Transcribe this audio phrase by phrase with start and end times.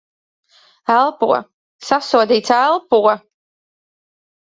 [0.93, 1.29] Elpo.
[1.91, 2.53] Sasodīts.
[2.59, 3.07] Elpo!